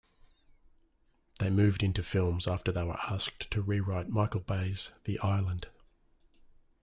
They 1.37 1.51
moved 1.51 1.83
into 1.83 2.01
films 2.01 2.47
after 2.47 2.71
they 2.71 2.81
were 2.83 2.99
asked 3.01 3.51
to 3.51 3.61
rewrite 3.61 4.09
Michael 4.09 4.41
Bay's 4.41 4.95
The 5.03 5.19
Island. 5.19 5.67